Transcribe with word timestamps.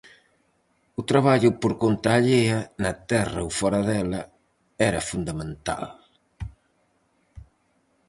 O 0.99 1.01
traballo 1.11 1.49
por 1.61 1.73
conta 1.83 2.07
allea, 2.13 2.59
na 2.83 2.93
terra 3.11 3.39
ou 3.45 3.49
fóra 3.59 3.79
dela, 3.89 4.21
era 4.89 5.05
fundamental. 5.09 5.85